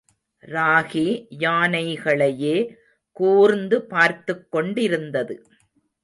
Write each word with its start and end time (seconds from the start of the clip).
ராகி 0.47 1.27
யானைகளையே 1.39 2.75
கூர்ந்து 3.11 3.85
பார்த்துக் 3.85 4.51
கொண்டிருந்தது. 4.51 5.43